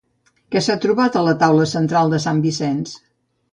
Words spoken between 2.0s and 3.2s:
de sant Vicenç?